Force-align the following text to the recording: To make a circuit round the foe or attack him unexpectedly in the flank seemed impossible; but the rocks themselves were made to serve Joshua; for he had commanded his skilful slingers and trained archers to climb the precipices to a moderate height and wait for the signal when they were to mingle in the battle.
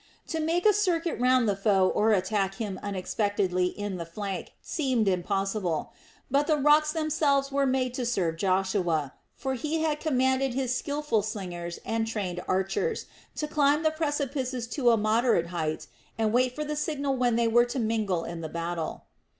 To 0.29 0.39
make 0.39 0.65
a 0.65 0.73
circuit 0.73 1.19
round 1.19 1.47
the 1.47 1.55
foe 1.55 1.87
or 1.89 2.09
attack 2.11 2.55
him 2.55 2.79
unexpectedly 2.81 3.67
in 3.67 3.97
the 3.97 4.05
flank 4.07 4.53
seemed 4.59 5.07
impossible; 5.07 5.93
but 6.31 6.47
the 6.47 6.57
rocks 6.57 6.91
themselves 6.91 7.51
were 7.51 7.67
made 7.67 7.93
to 7.93 8.05
serve 8.07 8.35
Joshua; 8.35 9.13
for 9.35 9.53
he 9.53 9.83
had 9.83 9.99
commanded 9.99 10.55
his 10.55 10.75
skilful 10.75 11.21
slingers 11.21 11.77
and 11.85 12.07
trained 12.07 12.41
archers 12.47 13.05
to 13.35 13.47
climb 13.47 13.83
the 13.83 13.91
precipices 13.91 14.65
to 14.69 14.89
a 14.89 14.97
moderate 14.97 15.49
height 15.53 15.85
and 16.17 16.33
wait 16.33 16.55
for 16.55 16.63
the 16.65 16.75
signal 16.75 17.15
when 17.15 17.35
they 17.35 17.47
were 17.47 17.65
to 17.65 17.77
mingle 17.77 18.23
in 18.23 18.41
the 18.41 18.49
battle. 18.49 19.03